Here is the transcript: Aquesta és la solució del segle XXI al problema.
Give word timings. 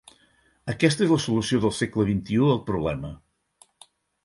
Aquesta 0.71 1.05
és 1.07 1.11
la 1.15 1.19
solució 1.25 1.59
del 1.67 1.75
segle 1.81 2.07
XXI 2.11 2.41
al 2.57 2.65
problema. 2.73 3.15